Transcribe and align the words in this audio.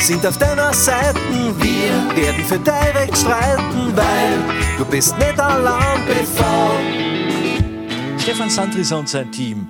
sind 0.00 0.26
auf 0.26 0.38
deiner 0.38 0.72
Seite. 0.72 1.20
Wir 1.58 2.16
werden 2.16 2.42
für 2.44 2.58
dein 2.58 2.96
Recht 2.96 3.18
streiten, 3.18 3.94
weil 3.94 4.38
du 4.78 4.84
bist 4.86 5.16
nicht 5.18 5.38
allein 5.38 6.06
bevor. 6.06 6.80
Stefan 8.18 8.48
Sandris 8.48 8.92
und 8.92 9.08
sein 9.08 9.30
Team. 9.30 9.68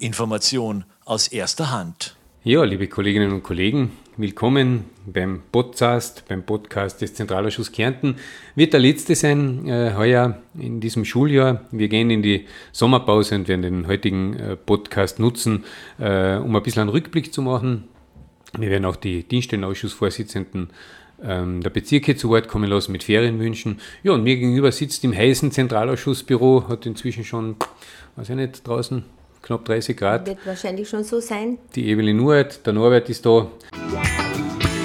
Information 0.00 0.84
aus 1.04 1.28
erster 1.28 1.70
Hand. 1.70 2.16
Ja, 2.42 2.64
liebe 2.64 2.88
Kolleginnen 2.88 3.32
und 3.32 3.42
Kollegen, 3.44 3.92
willkommen 4.16 4.84
beim 5.06 5.42
Podcast, 5.52 6.24
beim 6.28 6.42
Podcast 6.42 7.00
des 7.00 7.14
Zentralausschusses 7.14 7.72
Kärnten. 7.72 8.16
Wird 8.56 8.72
der 8.72 8.80
letzte 8.80 9.14
sein 9.14 9.68
äh, 9.68 9.94
heuer 9.96 10.38
in 10.58 10.80
diesem 10.80 11.04
Schuljahr. 11.04 11.66
Wir 11.70 11.88
gehen 11.88 12.10
in 12.10 12.22
die 12.22 12.46
Sommerpause 12.72 13.36
und 13.36 13.46
werden 13.46 13.62
den 13.62 13.86
heutigen 13.86 14.36
äh, 14.36 14.56
Podcast 14.56 15.20
nutzen, 15.20 15.64
äh, 15.98 16.36
um 16.36 16.54
ein 16.56 16.62
bisschen 16.64 16.82
einen 16.82 16.90
Rückblick 16.90 17.32
zu 17.32 17.42
machen. 17.42 17.84
Wir 18.56 18.70
werden 18.70 18.84
auch 18.84 18.96
die 18.96 19.24
Dienststellenausschussvorsitzenden 19.24 20.70
ähm, 21.22 21.60
der 21.62 21.70
Bezirke 21.70 22.16
zu 22.16 22.28
Wort 22.30 22.48
kommen 22.48 22.70
lassen 22.70 22.92
mit 22.92 23.04
Ferienwünschen. 23.04 23.80
Ja, 24.02 24.12
und 24.12 24.22
mir 24.22 24.36
gegenüber 24.36 24.72
sitzt 24.72 25.04
im 25.04 25.14
heißen 25.14 25.50
Zentralausschussbüro, 25.50 26.68
hat 26.68 26.86
inzwischen 26.86 27.24
schon, 27.24 27.56
weiß 28.16 28.30
ich 28.30 28.36
nicht, 28.36 28.66
draußen 28.66 29.04
knapp 29.42 29.64
30 29.64 29.96
Grad. 29.96 30.26
Wird 30.26 30.46
wahrscheinlich 30.46 30.88
schon 30.88 31.04
so 31.04 31.20
sein. 31.20 31.58
Die 31.74 31.90
Evelyn 31.90 32.16
Nuert, 32.16 32.64
der 32.66 32.72
Norbert 32.72 33.08
ist 33.08 33.26
da. 33.26 33.50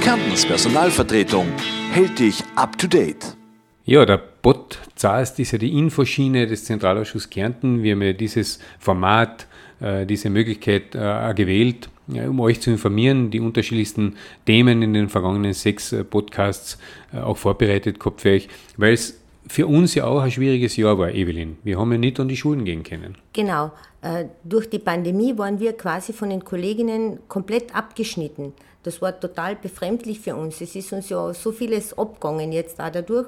Kärntens 0.01 0.45
Personalvertretung 0.45 1.47
hält 1.91 2.19
dich 2.19 2.43
up 2.55 2.77
to 2.77 2.87
date. 2.87 3.37
Ja, 3.85 4.05
der 4.05 4.17
Podcast 4.17 5.39
ist 5.39 5.51
ja 5.51 5.57
die 5.57 5.77
Infoschiene 5.77 6.47
des 6.47 6.65
Zentralausschusses 6.65 7.29
Kärnten. 7.29 7.83
Wir 7.83 7.93
haben 7.93 8.01
ja 8.01 8.13
dieses 8.13 8.59
Format, 8.79 9.47
äh, 9.81 10.05
diese 10.05 10.29
Möglichkeit 10.29 10.95
äh, 10.95 11.33
gewählt, 11.33 11.89
ja, 12.07 12.27
um 12.29 12.39
euch 12.39 12.61
zu 12.61 12.71
informieren, 12.71 13.31
die 13.31 13.39
unterschiedlichsten 13.39 14.15
Themen 14.45 14.81
in 14.81 14.93
den 14.93 15.09
vergangenen 15.09 15.53
sechs 15.53 15.91
äh, 15.91 16.03
Podcasts 16.03 16.77
äh, 17.13 17.19
auch 17.19 17.37
vorbereitet 17.37 17.99
gehabt 17.99 18.21
für 18.21 18.31
euch, 18.31 18.49
weil 18.77 18.93
es 18.93 19.19
für 19.47 19.67
uns 19.67 19.93
ja 19.95 20.05
auch 20.05 20.21
ein 20.21 20.31
schwieriges 20.31 20.77
Jahr 20.77 20.97
war, 20.97 21.11
Evelyn. 21.11 21.57
Wir 21.63 21.77
haben 21.77 21.91
ja 21.91 21.97
nicht 21.97 22.19
an 22.19 22.27
die 22.27 22.37
Schulen 22.37 22.65
gehen 22.65 22.83
können. 22.83 23.17
Genau. 23.33 23.71
Äh, 24.01 24.25
durch 24.43 24.69
die 24.69 24.79
Pandemie 24.79 25.37
waren 25.37 25.59
wir 25.59 25.73
quasi 25.73 26.13
von 26.13 26.29
den 26.29 26.43
Kolleginnen 26.43 27.19
komplett 27.27 27.75
abgeschnitten. 27.75 28.53
Das 28.83 29.01
war 29.01 29.17
total 29.17 29.55
befremdlich 29.55 30.19
für 30.19 30.35
uns. 30.35 30.59
Es 30.61 30.75
ist 30.75 30.91
uns 30.91 31.09
ja 31.09 31.33
so 31.33 31.51
vieles 31.51 31.97
abgegangen 31.97 32.51
jetzt 32.51 32.79
da 32.79 32.89
dadurch. 32.89 33.27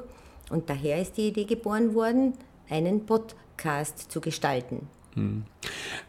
Und 0.49 0.69
daher 0.69 1.01
ist 1.01 1.17
die 1.17 1.29
Idee 1.29 1.45
geboren 1.45 1.95
worden, 1.95 2.33
einen 2.69 3.05
Podcast 3.05 4.11
zu 4.11 4.21
gestalten. 4.21 4.87
Hm. 5.13 5.45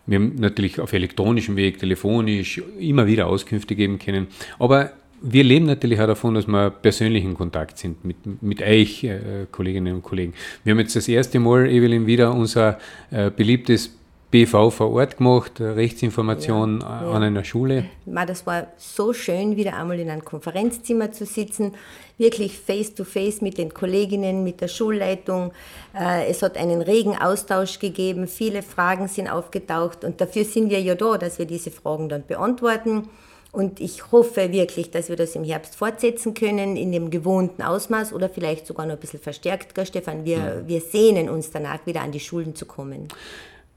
Wir 0.06 0.18
haben 0.18 0.36
natürlich 0.36 0.80
auf 0.80 0.92
elektronischem 0.92 1.56
Weg, 1.56 1.78
telefonisch 1.78 2.62
immer 2.78 3.06
wieder 3.06 3.26
Auskünfte 3.26 3.74
geben 3.74 3.98
können. 3.98 4.28
Aber 4.58 4.92
wir 5.22 5.44
leben 5.44 5.66
natürlich 5.66 6.00
auch 6.00 6.06
davon, 6.06 6.34
dass 6.34 6.46
wir 6.46 6.70
persönlich 6.70 7.24
in 7.24 7.34
Kontakt 7.34 7.78
sind 7.78 8.04
mit, 8.04 8.42
mit 8.42 8.62
euch, 8.62 9.04
äh, 9.04 9.46
Kolleginnen 9.50 9.94
und 9.94 10.02
Kollegen. 10.02 10.34
Wir 10.62 10.72
haben 10.72 10.80
jetzt 10.80 10.94
das 10.94 11.08
erste 11.08 11.40
Mal, 11.40 11.68
Evelyn, 11.68 12.06
wieder 12.06 12.34
unser 12.34 12.78
äh, 13.10 13.30
beliebtes 13.30 13.95
BV 14.30 14.70
vor 14.70 14.92
Ort 14.92 15.18
gemacht, 15.18 15.60
Rechtsinformation 15.60 16.80
ja, 16.80 16.86
an 16.86 17.22
ja. 17.22 17.28
einer 17.28 17.44
Schule. 17.44 17.84
Das 18.04 18.44
war 18.44 18.66
so 18.76 19.12
schön, 19.12 19.56
wieder 19.56 19.74
einmal 19.74 20.00
in 20.00 20.10
einem 20.10 20.24
Konferenzzimmer 20.24 21.12
zu 21.12 21.24
sitzen, 21.24 21.74
wirklich 22.18 22.58
face 22.58 22.94
to 22.94 23.04
face 23.04 23.40
mit 23.40 23.56
den 23.56 23.72
Kolleginnen, 23.72 24.42
mit 24.42 24.60
der 24.60 24.68
Schulleitung. 24.68 25.52
Äh, 25.94 26.26
es 26.28 26.42
hat 26.42 26.56
einen 26.56 26.82
regen 26.82 27.16
Austausch 27.16 27.78
gegeben, 27.78 28.26
viele 28.26 28.62
Fragen 28.62 29.06
sind 29.06 29.28
aufgetaucht 29.28 30.04
und 30.04 30.20
dafür 30.20 30.44
sind 30.44 30.70
wir 30.70 30.80
ja 30.80 30.96
da, 30.96 31.18
dass 31.18 31.38
wir 31.38 31.46
diese 31.46 31.70
Fragen 31.70 32.08
dann 32.08 32.26
beantworten. 32.26 33.08
Und 33.52 33.80
ich 33.80 34.12
hoffe 34.12 34.52
wirklich, 34.52 34.90
dass 34.90 35.08
wir 35.08 35.16
das 35.16 35.34
im 35.34 35.44
Herbst 35.44 35.76
fortsetzen 35.76 36.34
können, 36.34 36.76
in 36.76 36.92
dem 36.92 37.10
gewohnten 37.10 37.62
Ausmaß 37.62 38.12
oder 38.12 38.28
vielleicht 38.28 38.66
sogar 38.66 38.84
noch 38.84 38.94
ein 38.94 39.00
bisschen 39.00 39.20
verstärkt, 39.20 39.72
Stefan. 39.86 40.26
Wir, 40.26 40.64
wir 40.66 40.80
sehnen 40.82 41.30
uns 41.30 41.52
danach, 41.52 41.86
wieder 41.86 42.02
an 42.02 42.12
die 42.12 42.20
Schulen 42.20 42.54
zu 42.54 42.66
kommen 42.66 43.08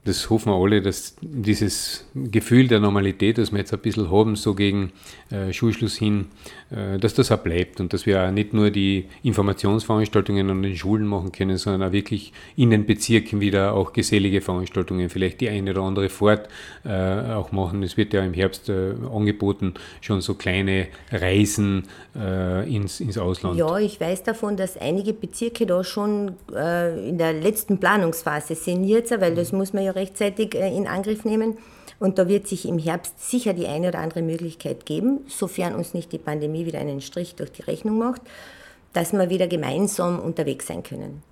das 0.04 0.30
hoffen 0.30 0.50
wir 0.50 0.56
alle, 0.56 0.80
dass 0.80 1.14
dieses 1.20 2.06
Gefühl 2.14 2.68
der 2.68 2.80
Normalität, 2.80 3.36
das 3.36 3.52
wir 3.52 3.58
jetzt 3.58 3.74
ein 3.74 3.80
bisschen 3.80 4.10
haben, 4.10 4.34
so 4.34 4.54
gegen 4.54 4.92
äh, 5.30 5.52
Schulschluss 5.52 5.94
hin, 5.94 6.28
äh, 6.70 6.98
dass 6.98 7.12
das 7.12 7.30
auch 7.30 7.38
bleibt 7.38 7.80
und 7.80 7.92
dass 7.92 8.06
wir 8.06 8.24
auch 8.24 8.30
nicht 8.30 8.54
nur 8.54 8.70
die 8.70 9.08
Informationsveranstaltungen 9.22 10.48
an 10.48 10.62
den 10.62 10.74
Schulen 10.74 11.06
machen 11.06 11.32
können, 11.32 11.58
sondern 11.58 11.86
auch 11.86 11.92
wirklich 11.92 12.32
in 12.56 12.70
den 12.70 12.86
Bezirken 12.86 13.40
wieder 13.40 13.74
auch 13.74 13.92
gesellige 13.92 14.40
Veranstaltungen, 14.40 15.10
vielleicht 15.10 15.42
die 15.42 15.50
eine 15.50 15.72
oder 15.72 15.82
andere 15.82 16.08
Fahrt 16.08 16.48
äh, 16.84 17.34
auch 17.34 17.52
machen. 17.52 17.82
Es 17.82 17.98
wird 17.98 18.14
ja 18.14 18.24
im 18.24 18.32
Herbst 18.32 18.70
äh, 18.70 18.94
angeboten, 19.12 19.74
schon 20.00 20.22
so 20.22 20.32
kleine 20.32 20.86
Reisen 21.12 21.84
äh, 22.16 22.74
ins, 22.74 23.00
ins 23.00 23.18
Ausland. 23.18 23.58
Ja, 23.58 23.76
ich 23.76 24.00
weiß 24.00 24.22
davon, 24.22 24.56
dass 24.56 24.78
einige 24.78 25.12
Bezirke 25.12 25.66
da 25.66 25.84
schon 25.84 26.36
äh, 26.54 27.06
in 27.06 27.18
der 27.18 27.34
letzten 27.34 27.78
Planungsphase 27.78 28.54
sind 28.54 28.84
jetzt, 28.84 29.10
weil 29.20 29.34
das 29.34 29.52
muss 29.52 29.74
man 29.74 29.84
ja 29.84 29.89
rechtzeitig 29.94 30.54
äh, 30.54 30.74
in 30.74 30.86
Angriff 30.86 31.24
nehmen. 31.24 31.58
Und 31.98 32.18
da 32.18 32.28
wird 32.28 32.48
sich 32.48 32.66
im 32.66 32.78
Herbst 32.78 33.30
sicher 33.30 33.52
die 33.52 33.66
eine 33.66 33.88
oder 33.88 33.98
andere 33.98 34.22
Möglichkeit 34.22 34.86
geben, 34.86 35.20
sofern 35.28 35.74
uns 35.74 35.92
nicht 35.92 36.12
die 36.12 36.18
Pandemie 36.18 36.64
wieder 36.64 36.78
einen 36.78 37.02
Strich 37.02 37.34
durch 37.34 37.52
die 37.52 37.62
Rechnung 37.62 37.98
macht, 37.98 38.22
dass 38.94 39.12
wir 39.12 39.28
wieder 39.28 39.46
gemeinsam 39.46 40.18
unterwegs 40.18 40.66
sein 40.66 40.82
können. 40.82 41.22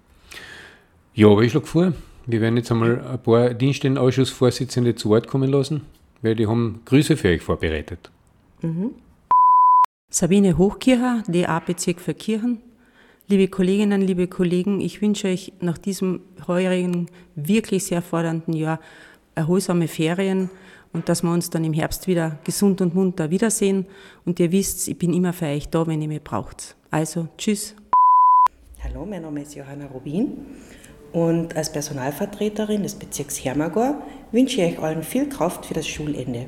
Ja, 1.15 1.29
aber 1.29 1.43
ich 1.43 1.53
schlage 1.53 1.67
vor, 1.67 1.93
wir 2.27 2.41
werden 2.43 2.59
jetzt 2.59 2.71
einmal 2.71 3.01
ein 3.01 3.23
paar 3.23 3.55
Dienststellenausschussvorsitzende 3.55 4.95
zu 4.95 5.09
Wort 5.09 5.27
kommen 5.27 5.51
lassen, 5.51 5.87
weil 6.21 6.35
die 6.35 6.47
haben 6.47 6.83
Grüße 6.85 7.17
für 7.17 7.29
euch 7.29 7.43
vorbereitet. 7.43 8.11
Mhm. 8.61 8.91
Sabine 10.11 10.59
Hochkircher, 10.59 11.23
DA-Bezirk 11.27 12.01
für 12.01 12.15
Kirchen. 12.15 12.61
Liebe 13.31 13.49
Kolleginnen, 13.49 14.01
liebe 14.01 14.27
Kollegen, 14.27 14.81
ich 14.81 15.03
wünsche 15.03 15.29
euch 15.29 15.53
nach 15.61 15.77
diesem 15.77 16.23
heurigen, 16.47 17.11
wirklich 17.35 17.85
sehr 17.85 18.01
fordernden 18.01 18.55
Jahr 18.55 18.81
erholsame 19.35 19.87
Ferien 19.87 20.49
und 20.95 21.11
dass 21.11 21.23
wir 21.23 21.31
uns 21.31 21.51
dann 21.51 21.63
im 21.63 21.75
Herbst 21.75 22.07
wieder 22.07 22.39
gesund 22.45 22.81
und 22.81 22.95
munter 22.95 23.29
wiedersehen. 23.29 23.85
Und 24.25 24.41
ihr 24.41 24.51
wisst, 24.51 24.89
ich 24.89 24.97
bin 24.97 25.13
immer 25.13 25.35
für 25.35 25.45
euch 25.45 25.69
da, 25.69 25.87
wenn 25.87 26.01
ihr 26.01 26.09
mich 26.09 26.23
braucht. 26.23 26.75
Also, 26.91 27.29
tschüss. 27.37 27.77
Hallo, 28.83 29.05
mein 29.05 29.21
Name 29.21 29.43
ist 29.43 29.55
Johanna 29.55 29.89
Rubin 29.89 30.33
und 31.13 31.55
als 31.55 31.71
Personalvertreterin 31.71 32.83
des 32.83 32.95
Bezirks 32.95 33.45
Hermagor 33.45 34.07
wünsche 34.33 34.63
ich 34.63 34.73
euch 34.73 34.83
allen 34.83 35.03
viel 35.03 35.29
Kraft 35.29 35.67
für 35.67 35.75
das 35.75 35.87
Schulende. 35.87 36.47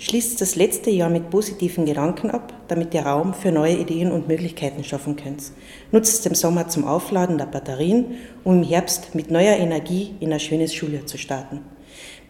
Schließt 0.00 0.40
das 0.40 0.56
letzte 0.56 0.88
Jahr 0.88 1.10
mit 1.10 1.28
positiven 1.28 1.84
Gedanken 1.84 2.30
ab, 2.30 2.54
damit 2.68 2.94
ihr 2.94 3.02
Raum 3.02 3.34
für 3.34 3.52
neue 3.52 3.76
Ideen 3.76 4.10
und 4.10 4.28
Möglichkeiten 4.28 4.82
schaffen 4.82 5.14
könnt. 5.14 5.52
Nutzt 5.92 6.20
es 6.20 6.24
im 6.24 6.34
Sommer 6.34 6.68
zum 6.68 6.86
Aufladen 6.86 7.36
der 7.36 7.44
Batterien, 7.44 8.16
um 8.42 8.62
im 8.62 8.62
Herbst 8.62 9.14
mit 9.14 9.30
neuer 9.30 9.58
Energie 9.58 10.14
in 10.20 10.32
ein 10.32 10.40
schönes 10.40 10.72
Schuljahr 10.72 11.04
zu 11.04 11.18
starten. 11.18 11.60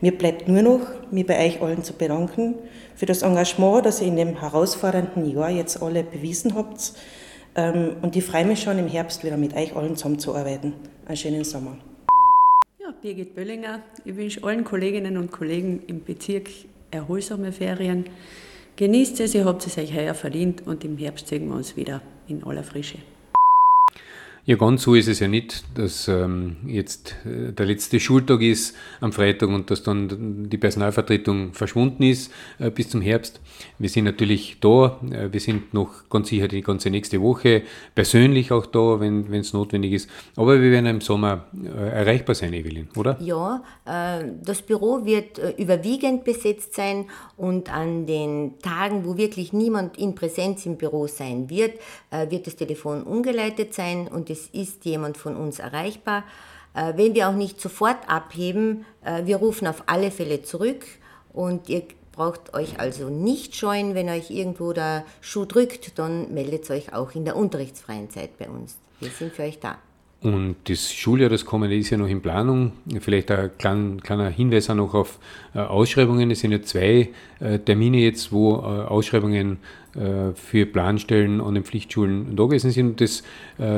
Mir 0.00 0.18
bleibt 0.18 0.48
nur 0.48 0.62
noch, 0.62 0.80
mich 1.12 1.24
bei 1.24 1.46
euch 1.46 1.62
allen 1.62 1.84
zu 1.84 1.92
bedanken 1.92 2.56
für 2.96 3.06
das 3.06 3.22
Engagement, 3.22 3.86
das 3.86 4.00
ihr 4.00 4.08
in 4.08 4.16
dem 4.16 4.40
herausfordernden 4.40 5.30
Jahr 5.30 5.50
jetzt 5.50 5.80
alle 5.80 6.02
bewiesen 6.02 6.56
habt. 6.56 6.94
Ähm, 7.54 7.98
und 8.02 8.16
ich 8.16 8.24
freue 8.24 8.46
mich 8.46 8.60
schon 8.60 8.80
im 8.80 8.88
Herbst 8.88 9.22
wieder 9.22 9.36
mit 9.36 9.54
euch 9.54 9.76
allen 9.76 9.94
zusammenzuarbeiten. 9.94 10.72
Einen 11.06 11.16
schönen 11.16 11.44
Sommer. 11.44 11.78
Ja, 12.80 12.92
Birgit 13.00 13.36
Böllinger. 13.36 13.80
Ich 14.04 14.16
wünsche 14.16 14.42
allen 14.42 14.64
Kolleginnen 14.64 15.16
und 15.16 15.30
Kollegen 15.30 15.84
im 15.86 16.02
Bezirk 16.02 16.48
erholsame 16.90 17.52
Ferien. 17.52 18.04
Genießt 18.76 19.20
es, 19.20 19.34
ihr 19.34 19.44
habt 19.44 19.66
es 19.66 19.76
euch 19.78 19.94
heuer 19.94 20.14
verdient 20.14 20.66
und 20.66 20.84
im 20.84 20.96
Herbst 20.96 21.28
sehen 21.28 21.48
wir 21.48 21.56
uns 21.56 21.76
wieder 21.76 22.00
in 22.28 22.42
aller 22.44 22.64
Frische. 22.64 22.98
Ja, 24.46 24.56
ganz 24.56 24.82
so 24.82 24.94
ist 24.94 25.06
es 25.06 25.20
ja 25.20 25.28
nicht, 25.28 25.64
dass 25.74 26.08
ähm, 26.08 26.56
jetzt 26.66 27.14
äh, 27.26 27.52
der 27.52 27.66
letzte 27.66 28.00
Schultag 28.00 28.40
ist 28.40 28.74
am 29.00 29.12
Freitag 29.12 29.50
und 29.50 29.70
dass 29.70 29.82
dann 29.82 30.48
die 30.48 30.56
Personalvertretung 30.56 31.52
verschwunden 31.52 32.02
ist 32.04 32.32
äh, 32.58 32.70
bis 32.70 32.88
zum 32.88 33.02
Herbst. 33.02 33.38
Wir 33.78 33.90
sind 33.90 34.04
natürlich 34.04 34.56
da, 34.60 34.98
äh, 35.10 35.30
wir 35.30 35.40
sind 35.40 35.74
noch 35.74 36.08
ganz 36.08 36.28
sicher 36.28 36.48
die 36.48 36.62
ganze 36.62 36.88
nächste 36.88 37.20
Woche 37.20 37.62
persönlich 37.94 38.50
auch 38.50 38.64
da, 38.64 38.98
wenn 38.98 39.30
es 39.32 39.52
notwendig 39.52 39.92
ist. 39.92 40.10
Aber 40.36 40.60
wir 40.60 40.70
werden 40.70 40.86
im 40.86 41.00
Sommer 41.02 41.44
äh, 41.62 41.68
erreichbar 41.68 42.34
sein, 42.34 42.54
Evelyn, 42.54 42.88
oder? 42.96 43.18
Ja, 43.20 43.62
äh, 43.84 44.24
das 44.42 44.62
Büro 44.62 45.04
wird 45.04 45.38
überwiegend 45.58 46.24
besetzt 46.24 46.74
sein 46.74 47.04
und 47.36 47.72
an 47.72 48.06
den 48.06 48.58
Tagen, 48.62 49.04
wo 49.04 49.18
wirklich 49.18 49.52
niemand 49.52 49.98
in 49.98 50.14
Präsenz 50.14 50.64
im 50.64 50.76
Büro 50.76 51.06
sein 51.06 51.50
wird, 51.50 51.74
wird 52.28 52.46
das 52.46 52.56
Telefon 52.56 53.02
umgeleitet 53.02 53.74
sein 53.74 54.08
und 54.08 54.30
es 54.30 54.39
ist 54.48 54.84
jemand 54.84 55.16
von 55.16 55.36
uns 55.36 55.58
erreichbar. 55.58 56.24
Äh, 56.74 56.94
wenn 56.96 57.14
wir 57.14 57.28
auch 57.28 57.34
nicht 57.34 57.60
sofort 57.60 58.08
abheben, 58.08 58.84
äh, 59.04 59.24
wir 59.26 59.36
rufen 59.36 59.66
auf 59.66 59.84
alle 59.86 60.10
Fälle 60.10 60.42
zurück 60.42 60.84
und 61.32 61.68
ihr 61.68 61.82
braucht 62.12 62.54
euch 62.54 62.78
also 62.78 63.08
nicht 63.08 63.56
scheuen, 63.56 63.94
wenn 63.94 64.08
euch 64.08 64.30
irgendwo 64.30 64.72
der 64.72 65.04
Schuh 65.20 65.44
drückt, 65.44 65.98
dann 65.98 66.34
meldet 66.34 66.70
euch 66.70 66.92
auch 66.92 67.14
in 67.14 67.24
der 67.24 67.36
unterrichtsfreien 67.36 68.10
Zeit 68.10 68.36
bei 68.38 68.48
uns. 68.48 68.76
Wir 69.00 69.10
sind 69.10 69.32
für 69.32 69.42
euch 69.42 69.58
da. 69.58 69.78
Und 70.22 70.56
das 70.64 70.92
Schuljahr, 70.92 71.30
das 71.30 71.46
kommende, 71.46 71.76
ist 71.76 71.88
ja 71.88 71.96
noch 71.96 72.08
in 72.08 72.20
Planung. 72.20 72.72
Vielleicht 73.00 73.30
ein 73.30 73.50
klein, 73.56 74.02
kleiner 74.02 74.28
Hinweis 74.28 74.68
auch 74.68 74.74
noch 74.74 74.92
auf 74.92 75.18
äh, 75.54 75.60
Ausschreibungen. 75.60 76.30
Es 76.30 76.40
sind 76.40 76.52
ja 76.52 76.60
zwei 76.60 77.08
äh, 77.40 77.58
Termine 77.58 77.98
jetzt, 77.98 78.30
wo 78.30 78.56
äh, 78.56 78.58
Ausschreibungen 78.58 79.58
für 79.92 80.66
Planstellen 80.66 81.40
an 81.40 81.54
den 81.54 81.64
Pflichtschulen 81.64 82.36
da 82.36 82.44
gewesen 82.44 82.70
sind. 82.70 83.00
Das 83.00 83.24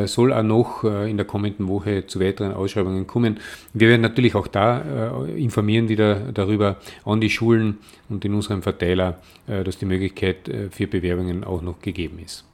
soll 0.04 0.34
auch 0.34 0.42
noch 0.42 0.84
in 0.84 1.16
der 1.16 1.24
kommenden 1.24 1.68
Woche 1.68 2.06
zu 2.06 2.20
weiteren 2.20 2.52
Ausschreibungen 2.52 3.06
kommen. 3.06 3.40
Wir 3.72 3.88
werden 3.88 4.02
natürlich 4.02 4.34
auch 4.34 4.46
da 4.46 5.24
informieren 5.34 5.88
wieder 5.88 6.16
darüber 6.34 6.76
an 7.06 7.22
die 7.22 7.30
Schulen 7.30 7.78
und 8.10 8.26
in 8.26 8.34
unserem 8.34 8.60
Verteiler, 8.60 9.20
dass 9.46 9.78
die 9.78 9.86
Möglichkeit 9.86 10.50
für 10.70 10.86
Bewerbungen 10.86 11.44
auch 11.44 11.62
noch 11.62 11.80
gegeben 11.80 12.18
ist. 12.22 12.44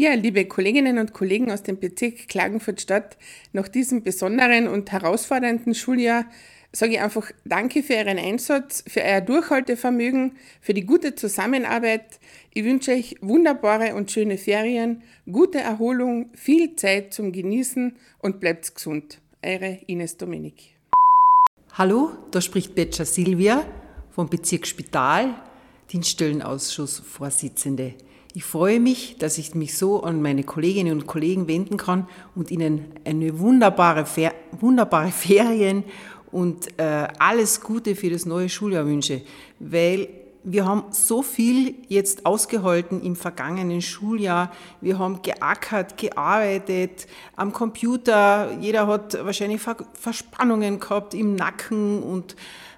Ja, 0.00 0.14
liebe 0.14 0.46
Kolleginnen 0.46 0.96
und 0.96 1.12
Kollegen 1.12 1.50
aus 1.50 1.62
dem 1.62 1.78
Bezirk 1.78 2.26
Klagenfurt-Stadt, 2.26 3.18
nach 3.52 3.68
diesem 3.68 4.02
besonderen 4.02 4.66
und 4.66 4.90
herausfordernden 4.90 5.74
Schuljahr 5.74 6.24
sage 6.72 6.92
ich 6.92 7.00
einfach 7.02 7.30
Danke 7.44 7.82
für 7.82 7.92
Ihren 7.92 8.16
Einsatz, 8.16 8.82
für 8.88 9.02
Euer 9.02 9.20
Durchhaltevermögen, 9.20 10.38
für 10.62 10.72
die 10.72 10.86
gute 10.86 11.16
Zusammenarbeit. 11.16 12.18
Ich 12.54 12.64
wünsche 12.64 12.92
euch 12.92 13.16
wunderbare 13.20 13.94
und 13.94 14.10
schöne 14.10 14.38
Ferien, 14.38 15.02
gute 15.30 15.58
Erholung, 15.58 16.30
viel 16.32 16.74
Zeit 16.76 17.12
zum 17.12 17.30
Genießen 17.30 17.94
und 18.20 18.40
bleibt 18.40 18.74
gesund. 18.74 19.20
Eure 19.44 19.80
Ines 19.86 20.16
Dominik. 20.16 20.76
Hallo, 21.74 22.12
da 22.30 22.40
spricht 22.40 22.74
Betscher 22.74 23.04
Silvia 23.04 23.66
vom 24.12 24.30
Bezirk 24.30 24.66
Spital, 24.66 25.34
Dienststellenausschussvorsitzende. 25.92 27.96
Ich 28.32 28.44
freue 28.44 28.78
mich, 28.78 29.16
dass 29.18 29.38
ich 29.38 29.56
mich 29.56 29.76
so 29.76 30.04
an 30.04 30.22
meine 30.22 30.44
Kolleginnen 30.44 30.92
und 30.92 31.06
Kollegen 31.08 31.48
wenden 31.48 31.76
kann 31.76 32.06
und 32.36 32.52
ihnen 32.52 32.86
eine 33.04 33.40
wunderbare, 33.40 34.06
Fer 34.06 34.32
wunderbare 34.52 35.08
Ferien 35.10 35.82
und 36.30 36.78
äh, 36.78 37.08
alles 37.18 37.60
Gute 37.60 37.96
für 37.96 38.08
das 38.08 38.26
neue 38.26 38.48
Schuljahr 38.48 38.86
wünsche, 38.86 39.22
weil 39.58 40.08
wir 40.44 40.64
haben 40.64 40.84
so 40.90 41.22
viel 41.22 41.74
jetzt 41.88 42.24
ausgehalten 42.24 43.02
im 43.02 43.14
vergangenen 43.14 43.82
Schuljahr. 43.82 44.52
Wir 44.80 44.98
haben 44.98 45.20
geackert, 45.20 45.98
gearbeitet 45.98 47.08
am 47.36 47.52
Computer. 47.52 48.56
Jeder 48.60 48.86
hat 48.86 49.22
wahrscheinlich 49.22 49.60
Verspannungen 49.60 50.80
gehabt 50.80 51.12
im 51.14 51.34
Nacken 51.34 52.02
und 52.02 52.36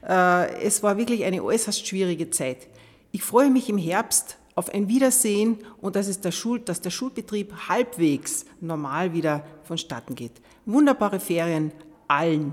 äh, 0.08 0.62
es 0.62 0.82
war 0.82 0.96
wirklich 0.96 1.24
eine 1.24 1.44
äußerst 1.44 1.86
schwierige 1.86 2.30
Zeit. 2.30 2.68
Ich 3.12 3.22
freue 3.22 3.50
mich 3.50 3.68
im 3.68 3.78
Herbst 3.78 4.38
auf 4.54 4.72
ein 4.72 4.88
Wiedersehen 4.88 5.58
und 5.80 5.96
dass, 5.96 6.08
es 6.08 6.20
der 6.20 6.32
Schul, 6.32 6.60
dass 6.60 6.80
der 6.80 6.90
Schulbetrieb 6.90 7.52
halbwegs 7.68 8.44
normal 8.60 9.12
wieder 9.12 9.44
vonstatten 9.64 10.14
geht. 10.14 10.32
Wunderbare 10.66 11.20
Ferien 11.20 11.72
allen 12.08 12.52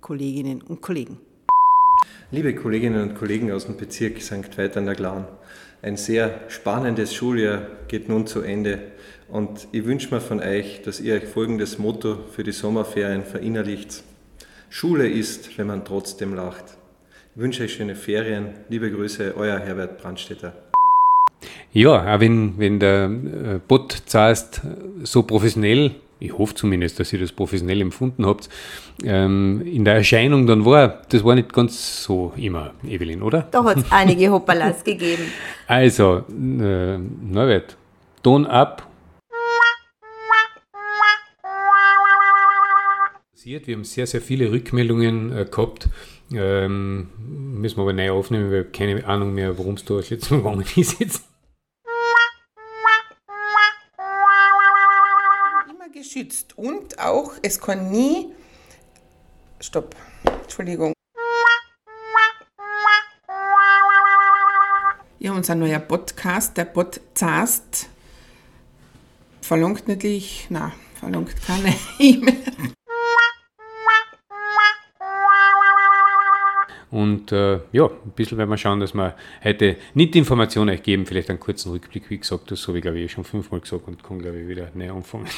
Kolleginnen 0.00 0.62
und 0.62 0.80
Kollegen. 0.80 1.18
Liebe 2.30 2.54
Kolleginnen 2.54 3.10
und 3.10 3.14
Kollegen 3.16 3.50
aus 3.50 3.66
dem 3.66 3.76
Bezirk 3.76 4.22
St. 4.22 4.56
Veit 4.56 4.76
an 4.76 4.86
der 4.86 4.94
Glan, 4.94 5.26
ein 5.82 5.96
sehr 5.96 6.42
spannendes 6.48 7.14
Schuljahr 7.14 7.62
geht 7.88 8.08
nun 8.08 8.26
zu 8.26 8.42
Ende 8.42 8.92
und 9.28 9.66
ich 9.72 9.84
wünsche 9.84 10.14
mir 10.14 10.20
von 10.20 10.40
euch, 10.40 10.82
dass 10.82 11.00
ihr 11.00 11.14
euch 11.14 11.24
folgendes 11.24 11.78
Motto 11.78 12.18
für 12.30 12.44
die 12.44 12.52
Sommerferien 12.52 13.24
verinnerlicht. 13.24 14.04
Schule 14.68 15.08
ist, 15.08 15.56
wenn 15.58 15.66
man 15.66 15.84
trotzdem 15.84 16.34
lacht. 16.34 16.64
Ich 17.34 17.40
wünsche 17.40 17.64
euch 17.64 17.74
schöne 17.74 17.96
Ferien. 17.96 18.54
Liebe 18.68 18.90
Grüße, 18.90 19.34
euer 19.36 19.58
Herbert 19.58 19.98
Brandstetter. 19.98 20.52
Ja, 21.72 22.14
auch 22.14 22.20
wenn, 22.20 22.58
wenn 22.58 22.80
der 22.80 23.04
äh, 23.04 23.58
Podcast 23.60 24.62
so 25.04 25.22
professionell, 25.22 25.92
ich 26.18 26.36
hoffe 26.36 26.56
zumindest, 26.56 26.98
dass 26.98 27.12
ihr 27.12 27.20
das 27.20 27.30
professionell 27.30 27.80
empfunden 27.80 28.26
habt, 28.26 28.48
ähm, 29.04 29.62
in 29.64 29.84
der 29.84 29.94
Erscheinung 29.94 30.48
dann 30.48 30.64
war, 30.64 31.02
das 31.08 31.22
war 31.22 31.36
nicht 31.36 31.52
ganz 31.52 32.02
so 32.02 32.32
immer, 32.36 32.72
Evelyn, 32.84 33.22
oder? 33.22 33.46
Da 33.52 33.62
hat 33.62 33.78
es 33.78 33.84
einige 33.90 34.32
Hoppalas 34.32 34.82
gegeben. 34.82 35.22
Also, 35.68 36.24
äh, 36.28 36.98
Norbert, 36.98 37.76
Ton 38.24 38.46
ab. 38.46 38.88
Wir 43.42 43.60
haben 43.74 43.84
sehr, 43.84 44.06
sehr 44.06 44.20
viele 44.20 44.50
Rückmeldungen 44.50 45.36
äh, 45.36 45.44
gehabt. 45.44 45.88
Ähm, 46.32 47.08
müssen 47.16 47.78
wir 47.78 47.82
aber 47.82 47.92
neu 47.92 48.10
aufnehmen, 48.10 48.50
weil 48.50 48.66
ich 48.66 48.72
keine 48.72 49.04
Ahnung 49.06 49.34
mehr, 49.34 49.56
worum 49.56 49.74
es 49.74 49.84
da 49.84 49.94
Mal 49.94 50.02
gegangen 50.10 50.64
ist 50.76 51.00
jetzt. 51.00 51.29
Geschützt 56.20 56.58
und 56.58 56.98
auch, 56.98 57.32
es 57.42 57.60
kann 57.60 57.90
nie, 57.90 58.28
stopp, 59.60 59.94
Entschuldigung. 60.42 60.92
Ja, 65.18 65.32
unser 65.32 65.54
neuer 65.54 65.80
Podcast, 65.80 66.56
der 66.56 66.64
Podcast, 66.64 67.88
verlangt 69.42 69.86
natürlich, 69.88 70.46
na, 70.48 70.72
verlangt 70.98 71.34
keine 71.42 71.74
E-Mail. 71.98 72.36
Und 76.90 77.30
äh, 77.30 77.60
ja, 77.70 77.86
ein 77.86 78.10
bisschen 78.16 78.36
werden 78.36 78.50
wir 78.50 78.58
schauen, 78.58 78.80
dass 78.80 78.94
wir 78.94 79.14
heute 79.44 79.76
nicht 79.94 80.14
die 80.14 80.18
Informationen 80.18 80.70
euch 80.70 80.82
geben, 80.82 81.06
vielleicht 81.06 81.30
einen 81.30 81.38
kurzen 81.38 81.70
Rückblick, 81.70 82.10
wie 82.10 82.18
gesagt, 82.18 82.50
das 82.50 82.66
habe 82.66 82.78
ich 82.78 82.82
glaube 82.82 82.98
ich 82.98 83.12
schon 83.12 83.24
fünfmal 83.24 83.60
gesagt 83.60 83.86
und 83.86 84.02
kann 84.02 84.18
glaube 84.18 84.40
ich 84.40 84.48
wieder 84.48 84.68
näher 84.74 84.92
anfangen. 84.92 85.28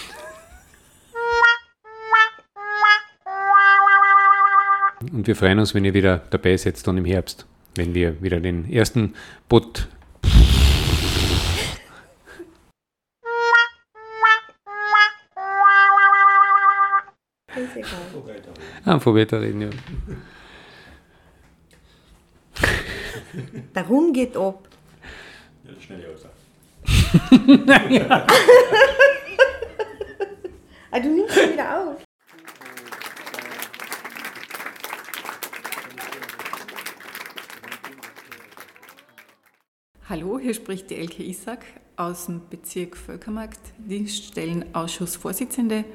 Und 5.11 5.27
wir 5.27 5.35
freuen 5.35 5.59
uns, 5.59 5.75
wenn 5.75 5.85
ihr 5.85 5.95
wieder 5.95 6.23
dabei 6.31 6.57
seid, 6.57 6.87
dann 6.87 6.97
im 6.99 7.05
Herbst, 7.05 7.47
wenn 7.75 7.95
wir 7.95 8.23
wieder 8.23 8.39
den 8.41 8.71
ersten 8.71 9.15
Bot. 9.49 9.89
Ah, 18.85 18.99
von 18.99 19.15
Wetter 19.15 19.41
reden, 19.41 19.63
ja. 19.63 19.71
Der 23.75 23.89
Hund 23.89 24.15
geht 24.15 24.37
ab. 24.37 24.69
Ja, 25.65 25.71
schnell 25.81 26.03
ja. 27.91 28.27
ah, 30.91 31.01
du 31.01 31.09
nimmst 31.09 31.37
ihn 31.37 31.53
wieder 31.53 31.79
auf. 31.79 32.12
Hallo, 40.13 40.39
hier 40.39 40.53
spricht 40.53 40.91
die 40.91 40.97
Elke 40.97 41.23
Isaac 41.23 41.65
aus 41.97 42.27
dem 42.27 42.43
Bezirk 42.51 42.99
Völkermarkt, 42.99 43.61
Dienststellenausschussvorsitzende. 43.79 45.87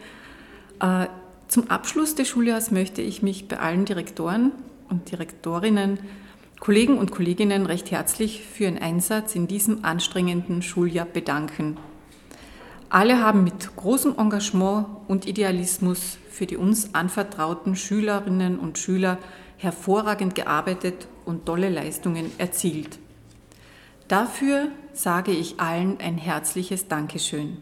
Äh, 0.79 1.05
zum 1.47 1.69
Abschluss 1.69 2.15
des 2.15 2.27
Schuljahres 2.27 2.71
möchte 2.71 3.03
ich 3.03 3.21
mich 3.21 3.47
bei 3.47 3.59
allen 3.59 3.85
Direktoren 3.85 4.53
und 4.89 5.11
Direktorinnen, 5.11 5.99
Kollegen 6.59 6.97
und 6.97 7.11
Kolleginnen 7.11 7.67
recht 7.67 7.91
herzlich 7.91 8.41
für 8.41 8.63
ihren 8.63 8.79
Einsatz 8.79 9.35
in 9.35 9.47
diesem 9.47 9.85
anstrengenden 9.85 10.63
Schuljahr 10.63 11.05
bedanken. 11.05 11.77
Alle 12.89 13.21
haben 13.21 13.43
mit 13.43 13.75
großem 13.75 14.15
Engagement 14.17 14.87
und 15.07 15.27
Idealismus 15.27 16.17
für 16.31 16.47
die 16.47 16.57
uns 16.57 16.95
anvertrauten 16.95 17.75
Schülerinnen 17.75 18.57
und 18.57 18.79
Schüler 18.79 19.19
hervorragend 19.57 20.33
gearbeitet 20.33 21.07
und 21.23 21.45
tolle 21.45 21.69
Leistungen 21.69 22.31
erzielt. 22.39 22.97
Dafür 24.07 24.69
sage 24.93 25.31
ich 25.31 25.59
allen 25.59 25.99
ein 25.99 26.17
herzliches 26.17 26.87
Dankeschön. 26.87 27.57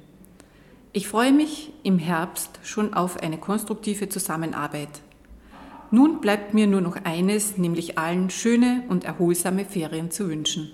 Ich 0.93 1.07
freue 1.07 1.33
mich 1.33 1.71
im 1.81 1.97
Herbst 1.97 2.59
schon 2.63 2.93
auf 2.93 3.17
eine 3.17 3.39
konstruktive 3.39 4.09
Zusammenarbeit. 4.09 5.01
Nun 5.89 6.21
bleibt 6.21 6.53
mir 6.53 6.67
nur 6.67 6.81
noch 6.81 6.97
eines, 7.03 7.57
nämlich 7.57 7.97
allen 7.97 8.29
schöne 8.29 8.83
und 8.89 9.05
erholsame 9.05 9.65
Ferien 9.65 10.11
zu 10.11 10.29
wünschen. 10.29 10.69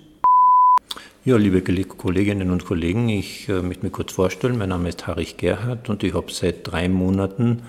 Ja, 1.24 1.38
liebe 1.38 1.62
Kolleginnen 1.62 2.52
und 2.52 2.66
Kollegen, 2.66 3.08
ich 3.08 3.48
äh, 3.48 3.62
möchte 3.62 3.84
mich 3.84 3.94
kurz 3.94 4.12
vorstellen. 4.12 4.58
Mein 4.58 4.70
Name 4.70 4.90
ist 4.90 5.08
Harich 5.08 5.38
Gerhardt 5.38 5.90
und 5.90 6.04
ich 6.04 6.14
habe 6.14 6.32
seit 6.32 6.68
drei 6.68 6.90
Monaten 6.90 7.62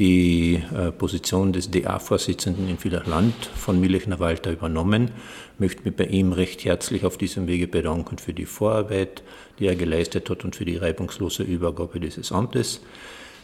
die 0.00 0.62
äh, 0.74 0.90
Position 0.92 1.52
des 1.52 1.70
DA-Vorsitzenden 1.70 2.68
in 2.70 2.78
Villach-Land 2.78 3.34
von 3.54 3.78
Milchner 3.78 4.18
Walter 4.18 4.50
übernommen. 4.50 5.10
Ich 5.54 5.60
möchte 5.60 5.82
mich 5.84 5.94
bei 5.94 6.06
ihm 6.06 6.32
recht 6.32 6.64
herzlich 6.64 7.04
auf 7.04 7.18
diesem 7.18 7.46
Wege 7.46 7.68
bedanken 7.68 8.16
für 8.16 8.32
die 8.32 8.46
Vorarbeit, 8.46 9.22
die 9.58 9.66
er 9.66 9.76
geleistet 9.76 10.30
hat 10.30 10.42
und 10.42 10.56
für 10.56 10.64
die 10.64 10.78
reibungslose 10.78 11.42
Übergabe 11.42 12.00
dieses 12.00 12.32
Amtes. 12.32 12.80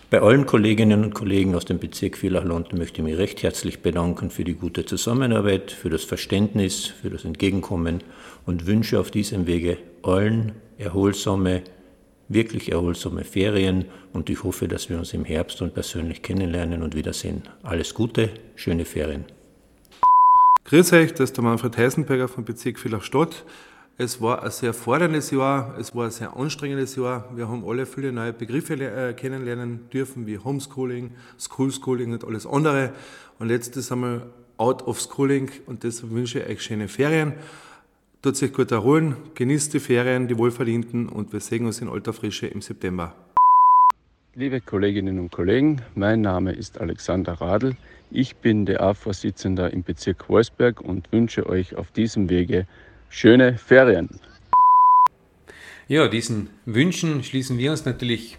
Bei 0.08 0.22
allen 0.22 0.46
Kolleginnen 0.46 1.04
und 1.04 1.12
Kollegen 1.12 1.54
aus 1.54 1.66
dem 1.66 1.78
Bezirk 1.78 2.16
Villach-Land 2.16 2.72
möchte 2.72 3.02
ich 3.02 3.04
mich 3.04 3.18
recht 3.18 3.42
herzlich 3.42 3.80
bedanken 3.80 4.30
für 4.30 4.44
die 4.44 4.54
gute 4.54 4.86
Zusammenarbeit, 4.86 5.70
für 5.72 5.90
das 5.90 6.04
Verständnis, 6.04 6.86
für 6.86 7.10
das 7.10 7.26
Entgegenkommen 7.26 8.02
und 8.46 8.66
wünsche 8.66 8.98
auf 8.98 9.10
diesem 9.10 9.46
Wege 9.46 9.76
allen 10.02 10.52
erholsame 10.78 11.64
wirklich 12.28 12.72
erholsame 12.72 13.24
Ferien 13.24 13.86
und 14.12 14.30
ich 14.30 14.42
hoffe, 14.42 14.68
dass 14.68 14.88
wir 14.88 14.98
uns 14.98 15.12
im 15.12 15.24
Herbst 15.24 15.62
und 15.62 15.74
persönlich 15.74 16.22
kennenlernen 16.22 16.82
und 16.82 16.94
wiedersehen. 16.94 17.42
Alles 17.62 17.94
Gute, 17.94 18.30
schöne 18.54 18.84
Ferien. 18.84 19.24
Grüß 20.64 20.92
euch, 20.94 21.12
das 21.12 21.30
ist 21.30 21.36
der 21.36 21.44
Manfred 21.44 21.76
Heisenberger 21.76 22.26
vom 22.26 22.44
Bezirk 22.44 22.78
Villach-Stadt. 22.78 23.44
Es 23.98 24.20
war 24.20 24.42
ein 24.42 24.50
sehr 24.50 24.74
forderndes 24.74 25.30
Jahr, 25.30 25.76
es 25.78 25.94
war 25.94 26.06
ein 26.06 26.10
sehr 26.10 26.36
anstrengendes 26.36 26.96
Jahr. 26.96 27.30
Wir 27.34 27.48
haben 27.48 27.64
alle 27.66 27.86
viele 27.86 28.12
neue 28.12 28.32
Begriffe 28.32 28.74
äh, 28.74 29.14
kennenlernen 29.14 29.88
dürfen, 29.90 30.26
wie 30.26 30.38
Homeschooling, 30.38 31.12
Schoolschooling 31.38 32.12
und 32.12 32.24
alles 32.24 32.46
andere. 32.46 32.92
Und 33.38 33.48
letztes 33.48 33.90
einmal 33.92 34.26
out 34.58 34.86
of 34.86 35.00
schooling 35.00 35.50
und 35.66 35.82
deshalb 35.82 36.12
wünsche 36.12 36.40
ich 36.40 36.48
euch 36.48 36.62
schöne 36.62 36.88
Ferien. 36.88 37.34
Tut 38.22 38.36
sich 38.36 38.52
gut 38.52 38.72
erholen, 38.72 39.16
genießt 39.34 39.74
die 39.74 39.80
Ferien, 39.80 40.26
die 40.26 40.36
wohlverdienten 40.36 41.08
und 41.08 41.32
wir 41.32 41.40
sehen 41.40 41.66
uns 41.66 41.80
in 41.80 41.88
alter 41.88 42.12
Frische 42.12 42.46
im 42.46 42.60
September. 42.60 43.14
Liebe 44.34 44.60
Kolleginnen 44.60 45.18
und 45.18 45.30
Kollegen, 45.30 45.80
mein 45.94 46.22
Name 46.22 46.52
ist 46.52 46.80
Alexander 46.80 47.34
Radl. 47.34 47.76
Ich 48.10 48.36
bin 48.36 48.66
der 48.66 48.82
A-Vorsitzender 48.82 49.72
im 49.72 49.82
Bezirk 49.82 50.28
Wolfsberg 50.28 50.80
und 50.80 51.10
wünsche 51.12 51.46
euch 51.46 51.76
auf 51.76 51.90
diesem 51.92 52.28
Wege 52.28 52.66
schöne 53.08 53.58
Ferien. 53.58 54.08
Ja, 55.88 56.08
diesen 56.08 56.50
Wünschen 56.64 57.22
schließen 57.22 57.58
wir 57.58 57.70
uns 57.70 57.84
natürlich 57.84 58.38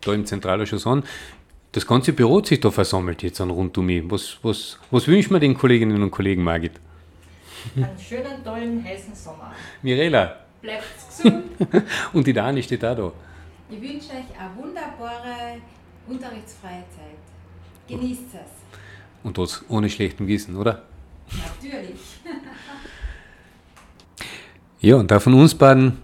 da 0.00 0.14
im 0.14 0.24
Zentralausschuss 0.24 0.86
an. 0.86 1.04
Das 1.72 1.86
ganze 1.86 2.12
Büro 2.12 2.38
hat 2.38 2.46
sich 2.46 2.60
da 2.60 2.70
versammelt 2.70 3.22
jetzt 3.22 3.40
an 3.40 3.50
rund 3.50 3.76
um 3.76 3.86
mich. 3.86 4.02
Was, 4.08 4.38
was, 4.42 4.78
was 4.90 5.06
wünschen 5.06 5.34
wir 5.34 5.40
den 5.40 5.58
Kolleginnen 5.58 6.02
und 6.02 6.10
Kollegen, 6.10 6.42
Margit? 6.42 6.72
Einen 7.74 7.98
schönen, 7.98 8.44
tollen, 8.44 8.84
heißen 8.84 9.14
Sommer. 9.14 9.52
Mirela. 9.82 10.36
Bleibt 10.60 10.84
gesund. 11.08 11.44
und 12.12 12.26
die 12.26 12.32
Dani 12.32 12.62
steht 12.62 12.84
auch 12.84 12.96
da. 12.96 13.12
Ich 13.70 13.80
wünsche 13.80 14.10
euch 14.10 14.38
eine 14.38 14.56
wunderbare 14.56 15.60
unterrichtsfreie 16.06 16.84
Zeit. 16.94 17.18
Genießt 17.88 18.34
es. 18.34 18.50
Und 19.22 19.38
das 19.38 19.64
ohne 19.68 19.90
schlechtem 19.90 20.26
Wissen, 20.26 20.56
oder? 20.56 20.82
Natürlich. 21.30 22.00
ja, 24.80 24.96
und 24.96 25.10
da 25.10 25.18
von 25.18 25.34
uns 25.34 25.54
beiden, 25.54 25.98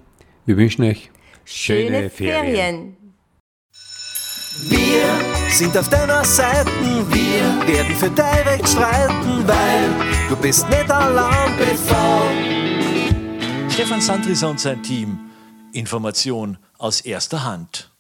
wir 0.45 0.57
wünschen 0.57 0.85
euch 0.85 1.11
schöne, 1.45 1.89
schöne 1.89 2.11
Ferien. 2.11 2.55
Ferien. 2.55 2.97
Wir 4.69 5.22
sind 5.53 5.77
auf 5.77 5.89
deiner 5.89 6.25
Seite, 6.25 6.71
wir 7.11 7.67
werden 7.67 7.95
für 7.97 8.11
dein 8.11 8.47
Recht 8.49 8.69
streiten, 8.69 9.47
weil 9.47 9.91
du 10.29 10.37
bist 10.37 10.69
nicht 10.71 10.91
allein 10.91 11.57
bevor. 11.59 12.23
Stefan 13.69 14.01
Sandris 14.01 14.43
und 14.43 14.59
sein 14.59 14.83
Team. 14.83 15.19
Information 15.73 16.59
aus 16.79 17.01
erster 17.01 17.45
Hand. 17.45 17.92